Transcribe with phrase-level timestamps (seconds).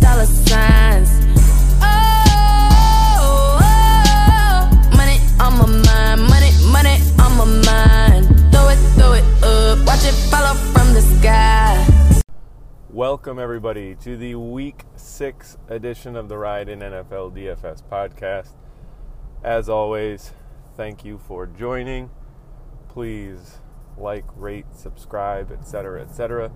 [0.00, 1.10] dollar signs.
[1.80, 8.26] Oh, oh, money on my mind, money, money on my mind.
[8.52, 10.14] Throw it, throw it up, watch it
[10.72, 12.22] from the sky.
[12.90, 18.54] Welcome, everybody, to the week six edition of the Ride in NFL DFS podcast.
[19.44, 20.32] As always,
[20.76, 22.10] thank you for joining.
[22.88, 23.58] Please
[23.96, 26.50] like, rate, subscribe, etc., etc.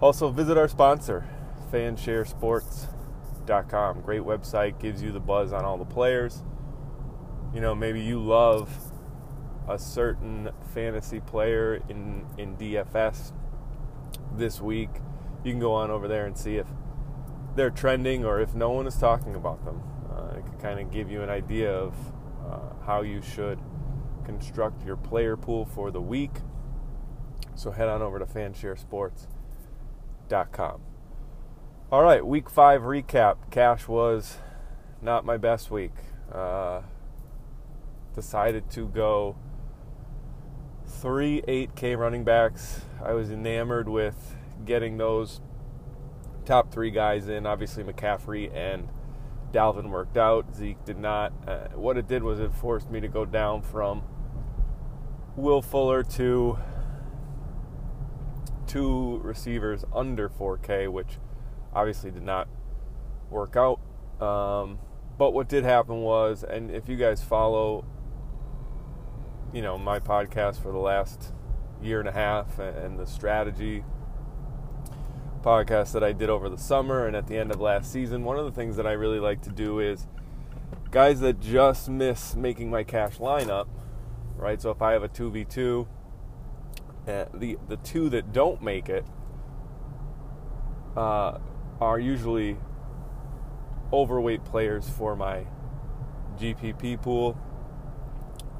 [0.00, 1.26] Also, visit our sponsor,
[1.72, 4.00] fansharesports.com.
[4.00, 6.42] Great website, gives you the buzz on all the players.
[7.54, 8.92] You know, maybe you love
[9.68, 13.32] a certain fantasy player in, in DFS
[14.32, 14.90] this week.
[15.44, 16.66] You can go on over there and see if
[17.54, 19.82] they're trending or if no one is talking about them.
[20.10, 21.94] Uh, it could kind of give you an idea of
[22.48, 23.58] uh, how you should
[24.24, 26.32] construct your player pool for the week.
[27.54, 30.95] So head on over to fansharesports.com.
[31.88, 33.36] All right, week five recap.
[33.52, 34.38] Cash was
[35.00, 35.92] not my best week.
[36.32, 36.80] Uh,
[38.12, 39.36] decided to go
[40.84, 42.80] three 8K running backs.
[43.00, 45.40] I was enamored with getting those
[46.44, 47.46] top three guys in.
[47.46, 48.88] Obviously, McCaffrey and
[49.52, 50.56] Dalvin worked out.
[50.56, 51.32] Zeke did not.
[51.46, 54.02] Uh, what it did was it forced me to go down from
[55.36, 56.58] Will Fuller to
[58.66, 61.18] two receivers under 4K, which
[61.78, 62.48] obviously did not
[63.30, 63.80] work out.
[64.20, 64.78] Um,
[65.18, 67.84] but what did happen was, and if you guys follow,
[69.52, 71.32] you know, my podcast for the last
[71.82, 73.84] year and a half and the strategy
[75.42, 78.38] podcast that I did over the summer and at the end of last season, one
[78.38, 80.06] of the things that I really like to do is
[80.90, 83.68] guys that just miss making my cash lineup
[84.36, 84.60] right?
[84.60, 85.86] So if I have a 2v2,
[87.08, 89.04] uh, the, the two that don't make it
[90.96, 91.38] uh,
[91.80, 92.56] are usually
[93.92, 95.46] overweight players for my
[96.38, 97.38] GPP pool.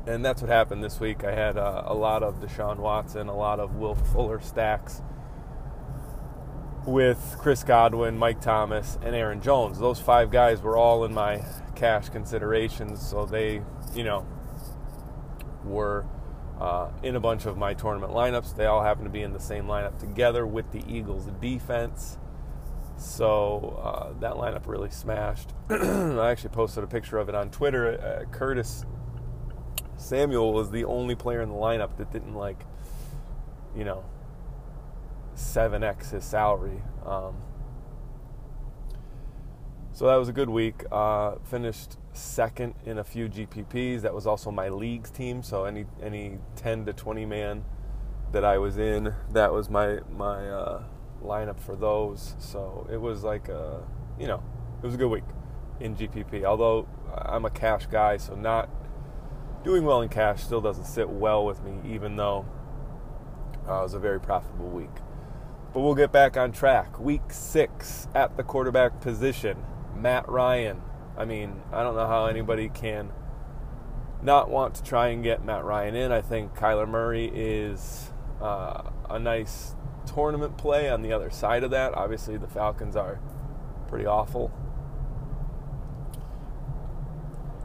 [0.06, 1.24] And that's what happened this week.
[1.24, 5.02] I had uh, a lot of Deshaun Watson, a lot of Will Fuller stacks
[6.86, 9.78] with Chris Godwin, Mike Thomas, and Aaron Jones.
[9.80, 13.62] Those five guys were all in my cash considerations, so they,
[13.94, 14.24] you know,
[15.64, 16.06] were
[16.60, 18.56] uh, in a bunch of my tournament lineups.
[18.56, 22.18] They all happen to be in the same lineup together with the Eagles defense.
[22.96, 25.50] So uh, that lineup really smashed.
[25.70, 28.00] I actually posted a picture of it on Twitter.
[28.00, 28.84] Uh, Curtis
[29.96, 32.64] Samuel was the only player in the lineup that didn't like,
[33.74, 34.04] you know,
[35.34, 36.82] 7x his salary.
[37.04, 37.36] Um,
[39.92, 40.84] so that was a good week.
[40.92, 44.02] Uh, finished second in a few GPPs.
[44.02, 45.42] That was also my leagues team.
[45.42, 47.64] So any any 10 to 20 man
[48.32, 50.82] that I was in, that was my my uh,
[51.22, 52.34] lineup for those.
[52.38, 53.82] So it was like a
[54.18, 54.42] you know
[54.82, 55.24] it was a good week
[55.80, 56.44] in GPP.
[56.44, 58.68] Although I'm a cash guy, so not
[59.64, 62.46] doing well in cash still doesn't sit well with me, even though
[63.68, 64.90] uh, it was a very profitable week.
[65.72, 66.98] But we'll get back on track.
[66.98, 69.62] Week six at the quarterback position,
[69.94, 70.80] Matt Ryan
[71.16, 73.10] I mean, I don't know how anybody can
[74.22, 76.12] not want to try and get Matt Ryan in.
[76.12, 79.74] I think Kyler Murray is uh, a nice
[80.06, 81.94] tournament play on the other side of that.
[81.94, 83.20] Obviously, the Falcons are
[83.88, 84.52] pretty awful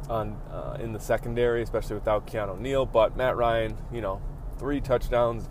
[0.10, 2.86] on uh, in the secondary, especially without Keanu Neal.
[2.86, 4.22] But Matt Ryan, you know,
[4.58, 5.50] three touchdowns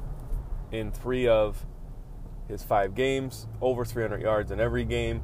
[0.71, 1.67] in three of
[2.49, 5.23] his five games, over 300 yards in every game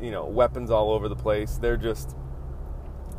[0.00, 1.58] you know, weapons all over the place.
[1.58, 2.16] They're just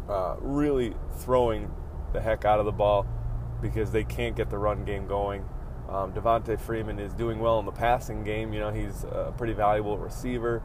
[0.09, 1.71] uh, really throwing
[2.13, 3.05] the heck out of the ball
[3.61, 5.45] because they can't get the run game going.
[5.91, 8.53] Um, Devonta Freeman is doing well in the passing game.
[8.53, 10.63] You know, he's a pretty valuable receiver,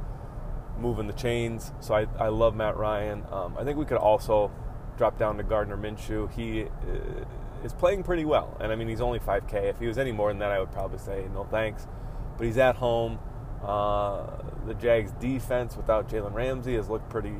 [0.78, 1.72] moving the chains.
[1.80, 3.24] So I, I love Matt Ryan.
[3.32, 4.52] Um, I think we could also
[4.96, 6.30] drop down to Gardner Minshew.
[6.32, 7.24] He uh,
[7.64, 8.56] is playing pretty well.
[8.60, 9.64] And I mean, he's only 5K.
[9.64, 11.86] If he was any more than that, I would probably say no thanks.
[12.38, 13.18] But he's at home.
[13.64, 14.26] Uh,
[14.66, 17.34] the Jags defense without Jalen Ramsey has looked pretty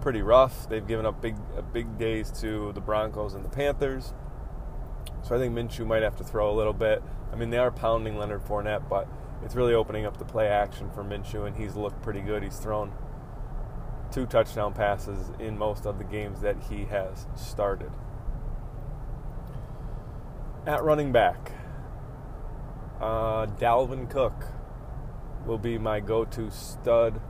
[0.00, 0.68] pretty rough.
[0.68, 4.12] They've given up big uh, big days to the Broncos and the Panthers.
[5.26, 7.02] So I think Minshew might have to throw a little bit.
[7.32, 9.08] I mean, they are pounding Leonard Fournette, but
[9.44, 12.44] it's really opening up the play action for Minshew, and he's looked pretty good.
[12.44, 12.92] He's thrown
[14.12, 17.90] two touchdown passes in most of the games that he has started.
[20.64, 21.50] At running back,
[23.00, 24.44] uh, Dalvin Cook
[25.44, 27.20] will be my go to stud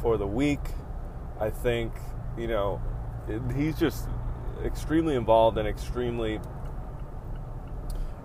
[0.00, 0.60] for the week.
[1.38, 1.92] I think,
[2.38, 2.80] you know,
[3.54, 4.08] he's just
[4.64, 6.40] extremely involved and extremely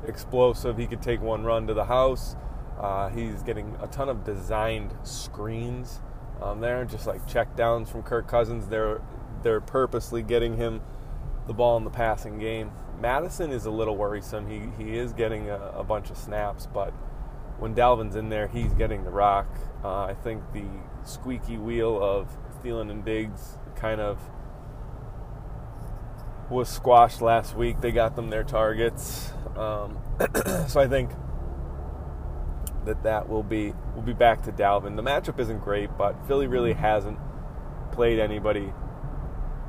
[0.08, 0.78] explosive.
[0.78, 2.36] He could take one run to the house.
[2.80, 6.02] Uh, he's getting a ton of designed screens.
[6.42, 8.68] Um, they aren't just like check downs from Kirk Cousins.
[8.68, 9.02] They're
[9.44, 10.82] they're purposely getting him
[11.48, 12.72] the ball in the passing game.
[13.00, 14.48] Mattison is a little worrisome.
[14.48, 16.94] He he is getting a, a bunch of snaps, but
[17.60, 19.48] when Dalvin's in there, he's getting the rock.
[19.84, 20.66] Uh, I think the
[21.04, 22.28] squeaky wheel of
[22.64, 24.20] Thielen and Diggs kind of
[26.52, 27.82] was squashed last week.
[27.82, 29.98] They got them their targets, um,
[30.68, 31.12] so I think
[32.86, 34.96] that that will be will be back to Dalvin.
[34.96, 37.18] The matchup isn't great, but Philly really hasn't
[37.92, 38.74] played anybody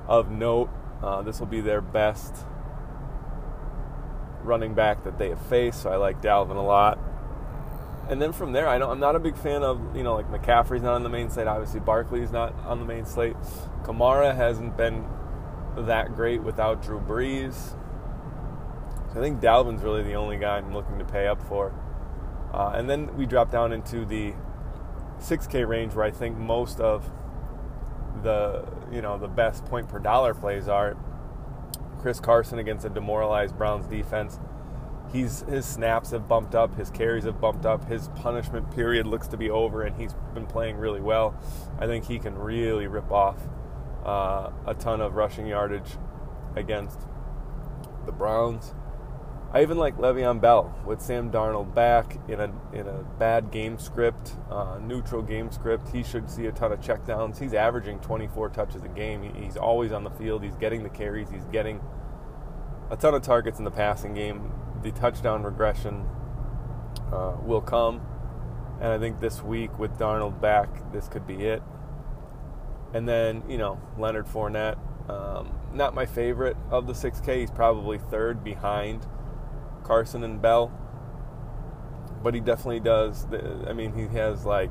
[0.09, 0.71] of note.
[1.03, 2.35] Uh, this will be their best
[4.43, 6.99] running back that they have faced, so I like Dalvin a lot.
[8.09, 10.31] And then from there, I don't, I'm not a big fan of you know like
[10.31, 11.47] McCaffrey's not on the main slate.
[11.47, 13.37] Obviously, Barkley's not on the main slate.
[13.85, 15.05] Kamara hasn't been
[15.77, 17.77] that great without Drew Brees.
[19.13, 21.75] So I think Dalvin's really the only guy I'm looking to pay up for.
[22.53, 24.35] Uh, and then we drop down into the
[25.19, 27.11] 6K range where I think most of
[28.23, 30.97] the you know the best point per dollar plays are.
[32.01, 34.41] Chris Carson against a demoralized Browns defense.
[35.13, 39.29] He's his snaps have bumped up, his carries have bumped up, his punishment period looks
[39.29, 41.35] to be over, and he's been playing really well.
[41.79, 43.37] I think he can really rip off
[44.05, 45.97] uh, a ton of rushing yardage
[46.57, 47.01] against
[48.07, 48.75] the Browns.
[49.55, 53.79] I even like Le'Veon Bell with Sam Darnold back in a in a bad game
[53.79, 55.91] script, uh, neutral game script.
[55.91, 57.39] He should see a ton of checkdowns.
[57.39, 59.35] He's averaging 24 touches a game.
[59.35, 60.43] He's always on the field.
[60.43, 61.29] He's getting the carries.
[61.29, 61.83] He's getting
[62.91, 64.53] a ton of targets in the passing game.
[64.83, 66.07] The touchdown regression
[67.13, 68.01] uh, will come,
[68.81, 71.63] and I think this week with Darnold back, this could be it.
[72.95, 74.79] And then you know Leonard Fournette,
[75.09, 77.41] um, not my favorite of the 6K.
[77.41, 79.07] He's probably third behind
[79.85, 80.73] Carson and Bell.
[82.23, 83.27] But he definitely does.
[83.67, 84.71] I mean, he has like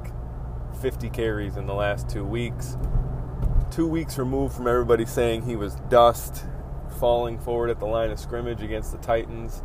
[0.82, 2.78] 50 carries in the last two weeks.
[3.70, 6.46] Two weeks removed from everybody saying he was dust,
[7.00, 9.64] falling forward at the line of scrimmage against the Titans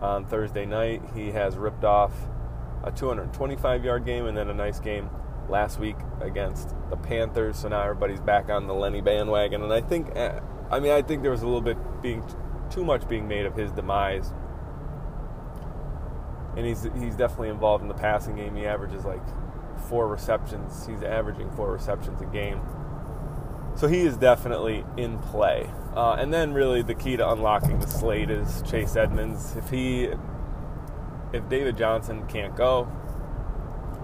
[0.00, 1.02] on Thursday night.
[1.14, 2.12] He has ripped off
[2.82, 5.10] a 225 yard game and then a nice game
[5.48, 7.58] last week against the Panthers.
[7.58, 9.62] So now everybody's back on the Lenny bandwagon.
[9.62, 10.38] And I think, eh,
[10.70, 12.22] I mean, I think there was a little bit being
[12.70, 14.32] too much being made of his demise
[16.56, 18.56] and he's he's definitely involved in the passing game.
[18.56, 19.22] He averages like
[19.88, 20.86] four receptions.
[20.86, 22.60] He's averaging four receptions a game.
[23.76, 25.70] So he is definitely in play.
[25.94, 29.56] Uh, and then really the key to unlocking the slate is Chase Edmonds.
[29.56, 30.08] If he
[31.32, 32.90] if David Johnson can't go,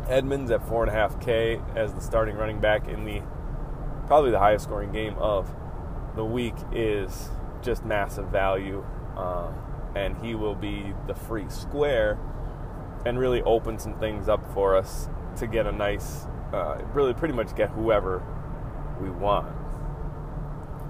[0.09, 3.23] Edmonds at four and a half K as the starting running back in the
[4.07, 5.53] probably the highest scoring game of
[6.15, 7.31] the week is
[7.63, 8.85] just massive value.
[9.17, 9.53] Uh,
[9.95, 12.19] and he will be the free square
[13.05, 17.35] and really open some things up for us to get a nice, uh, really pretty
[17.35, 18.23] much get whoever
[19.01, 19.49] we want.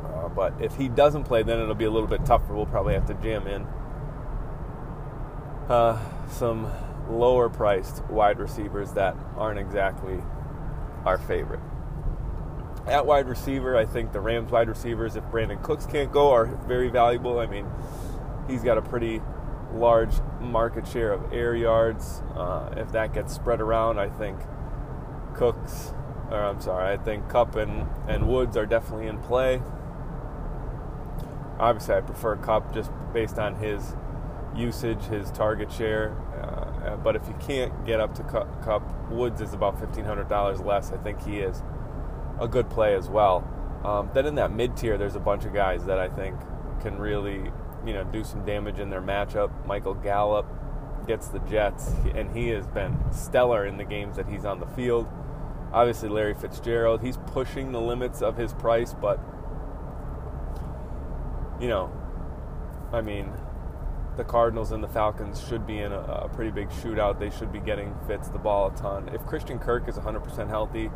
[0.05, 2.55] Uh, but if he doesn't play, then it'll be a little bit tougher.
[2.55, 3.67] We'll probably have to jam in
[5.69, 5.99] uh,
[6.29, 6.71] some
[7.08, 10.19] lower priced wide receivers that aren't exactly
[11.05, 11.61] our favorite.
[12.87, 16.47] At wide receiver, I think the Rams wide receivers, if Brandin Cooks can't go, are
[16.47, 17.38] very valuable.
[17.41, 17.67] I mean,
[18.49, 19.20] he's got a pretty
[19.73, 22.23] large market share of air yards.
[22.35, 24.38] Uh, if that gets spread around, I think
[25.35, 25.92] Cooks,
[26.31, 29.62] or I'm sorry, I think Kupp and, and Woods are definitely in play.
[31.59, 33.97] Obviously, I prefer Kupp just based on his
[34.54, 36.16] usage, his target share.
[36.87, 40.93] Uh, but if you can't get up to Kupp, Woods is about $1,500 less.
[40.93, 41.62] I think he is
[42.40, 43.45] a good play as well.
[43.85, 46.37] Um, then in that mid tier, there's a bunch of guys that I think
[46.81, 47.50] can really
[47.87, 49.50] you know do some damage in their matchup.
[49.66, 50.47] Michael Gallup
[51.07, 54.66] gets the Jets, and he has been stellar in the games that he's on the
[54.66, 55.07] field.
[55.73, 59.21] Obviously, Larry Fitzgerald, he's pushing the limits of his price, but
[61.61, 61.93] you know,
[62.93, 63.33] I mean,
[64.16, 67.18] the Cardinals and the Falcons should be in a, a, pretty big shootout.
[67.18, 69.11] They should be getting Fitz the ball a ton.
[69.12, 70.90] If Christian Kirk is 100% healthy,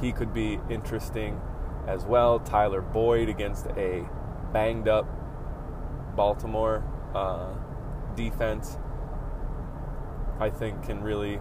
[0.00, 1.40] he could be interesting
[1.86, 2.40] as well.
[2.40, 4.06] Tyler Boyd against a
[4.52, 5.06] banged up
[6.16, 6.82] Baltimore
[7.14, 7.54] uh,
[8.14, 8.78] defense,
[10.40, 11.38] I think, can really.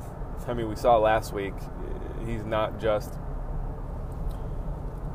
[0.48, 1.53] I mean, we saw last week,
[2.25, 3.13] he's not just,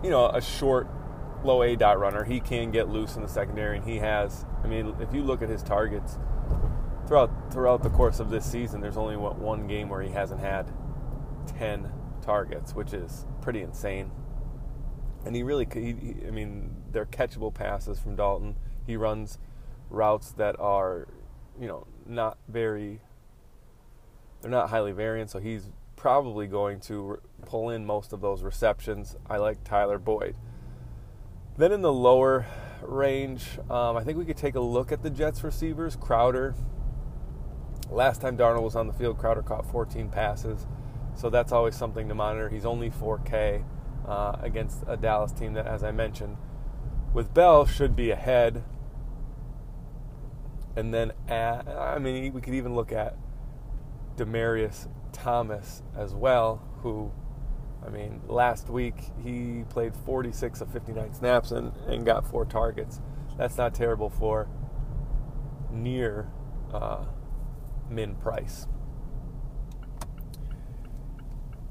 [0.02, 0.88] you know, a short,
[1.45, 2.25] low aDOT runner.
[2.25, 4.47] He can get loose in the secondary, and he has.
[4.62, 6.19] I mean, if you look at his targets
[7.07, 10.40] throughout throughout the course of this season, there's only what, one game where he hasn't
[10.40, 10.71] had
[11.59, 11.90] 10
[12.23, 14.11] targets, which is pretty insane.
[15.25, 18.57] And he really, he, I mean, they're catchable passes from Dalton.
[18.87, 19.38] He runs
[19.90, 21.09] routes that are,
[21.59, 23.00] you know, not very
[24.40, 28.43] they're not highly variant, so he's probably going to re- pull in most of those
[28.43, 29.17] receptions.
[29.29, 30.37] I like Tyler Boyd.
[31.59, 32.47] Then in the lower
[32.83, 35.97] range, um, I think we could take a look at the Jets receivers.
[35.97, 36.55] Crowder.
[37.91, 40.67] Last time Darnold was on the field, Crowder caught 14 passes,
[41.17, 42.49] so that's always something to monitor.
[42.49, 43.65] He's only 4K
[44.07, 46.37] uh, against a Dallas team that, as I mentioned,
[47.13, 48.63] with Bell should be ahead.
[50.77, 53.17] And then, at, I mean, we could even look at
[54.17, 57.11] Demaryius Thomas as well, who,
[57.85, 63.01] I mean, last week he played 46 of 59 snaps and, and got four targets.
[63.39, 64.49] That's not terrible for
[65.71, 66.29] near
[66.73, 67.05] uh,
[67.89, 68.67] min price.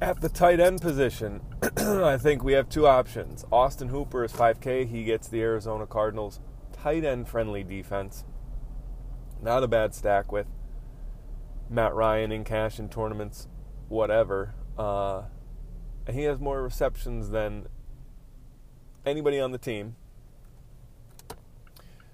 [0.02, 1.42] At the tight end position,
[1.78, 3.46] I think we have two options.
[3.52, 4.88] Austin Hooper is 5K.
[4.88, 6.40] He gets the Arizona Cardinals
[6.72, 8.24] tight end friendly defense.
[9.42, 10.48] Not a bad stack with
[11.70, 13.48] Matt Ryan in cash in tournaments,
[13.90, 14.56] whatever.
[14.78, 15.39] Uh, and
[16.12, 17.68] he has more receptions than
[19.06, 19.96] anybody on the team.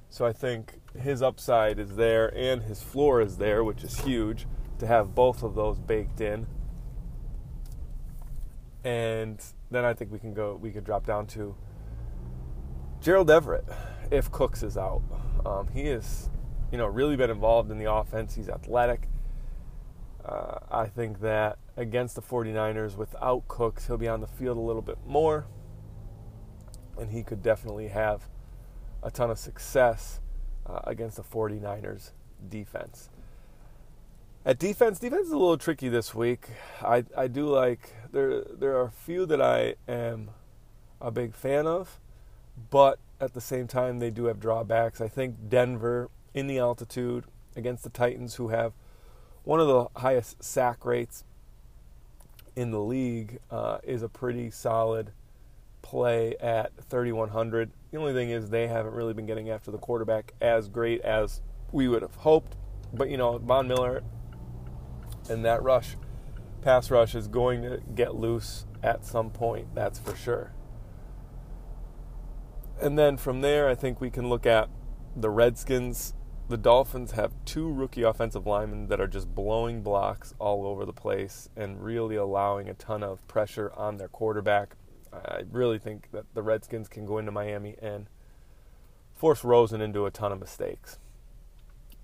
[0.10, 4.48] So I think his upside is there and his floor is there, which is huge
[4.80, 6.48] to have both of those baked in
[8.86, 10.58] and then I think we can go.
[10.62, 11.56] We could drop down to
[13.02, 13.66] Gerald Everett
[14.12, 15.02] if Cooks is out.
[15.44, 16.30] Um, he is,
[16.72, 18.36] you know, really been involved in the offense.
[18.36, 19.10] He's athletic.
[20.26, 24.62] Uh, I think that against the 49ers, without Cooks, he'll be on the field a
[24.62, 25.46] little bit more,
[26.98, 28.28] and he could definitely have
[29.04, 30.22] a ton of success
[30.66, 32.12] uh, against the 49ers
[32.50, 33.10] defense.
[34.46, 36.50] At defense, defense is a little tricky this week.
[36.82, 40.30] I, I do like there there are a few that I am
[41.02, 42.00] a big fan of,
[42.70, 45.02] but at the same time they do have drawbacks.
[45.02, 48.74] I think Denver in the altitude against the Titans, who have
[49.46, 51.24] one of the highest sack rates
[52.56, 55.12] in the league, uh, is a pretty solid
[55.82, 57.72] play at 3100.
[57.92, 61.42] The only thing is they haven't really been getting after the quarterback as great as
[61.72, 62.56] we would have hoped.
[62.94, 64.04] But you know, Von Miller
[65.30, 65.96] and that rush,
[66.62, 69.74] pass rush, is going to get loose at some point.
[69.76, 70.52] That's for sure.
[72.82, 74.70] And then from there, I think we can look at
[75.16, 76.14] the Redskins.
[76.48, 80.94] The Dolphins have two rookie offensive linemen that are just blowing blocks all over the
[80.94, 84.76] place and really allowing a ton of pressure on their quarterback.
[85.12, 88.08] I really think that the Redskins can go into Miami and
[89.16, 91.00] force Rosen into a ton of mistakes.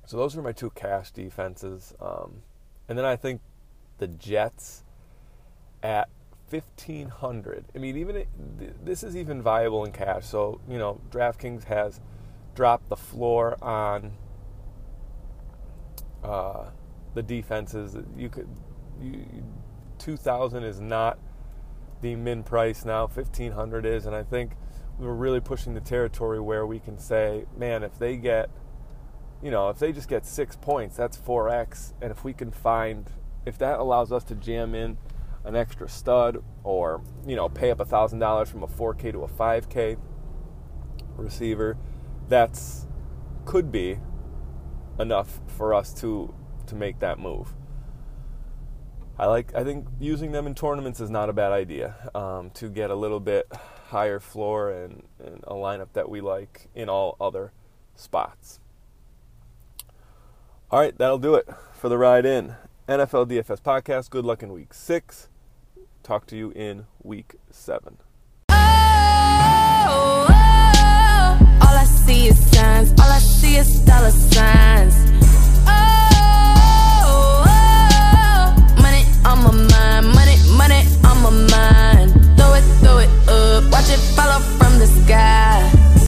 [0.07, 1.93] So those are my two cash defenses.
[2.01, 2.41] Um,
[2.89, 3.41] and then I think
[4.00, 4.83] the Jets
[5.83, 6.10] at
[6.50, 7.65] 1500.
[7.75, 8.25] I mean, even
[8.83, 10.25] this is even viable in cash.
[10.25, 12.01] So, you know, DraftKings has
[12.55, 14.13] dropped the floor on
[16.23, 16.65] uh,
[17.13, 17.97] the defenses.
[18.15, 18.47] You could
[19.01, 19.25] you,
[19.99, 21.19] 2000 is not
[22.01, 24.53] the min price now, 1500 is, and I think
[24.97, 28.49] we're really pushing the territory where we can say, man, if they get
[29.41, 31.93] you know, if they just get six points, that's 4x.
[32.01, 33.09] And if we can find,
[33.45, 34.97] if that allows us to jam in
[35.43, 39.27] an extra stud or, you know, pay up a $1,000 from a 4K to a
[39.27, 39.97] 5K
[41.17, 41.77] receiver,
[42.27, 42.87] that's
[43.45, 43.97] could be
[45.01, 46.34] enough for us to
[46.67, 47.53] to make that move.
[49.17, 49.53] I like.
[49.53, 52.96] I think using them in tournaments is not a bad idea um, to get a
[52.96, 53.51] little bit
[53.89, 57.51] higher floor and, and a lineup that we like in all other
[57.96, 58.60] spots.
[60.72, 62.55] All right, that'll do it for the ride in.
[62.88, 64.10] NFL DFS podcast.
[64.10, 65.27] Good luck in week six.
[66.03, 67.98] Talk to you in week seven.
[71.81, 72.91] I see is signs.
[73.01, 74.95] All I see is dollar signs.
[75.65, 80.05] Oh, oh, money on my mind.
[80.13, 82.11] Money, money on my mind.
[82.38, 83.71] Throw it, throw it up.
[83.71, 84.20] Watch it.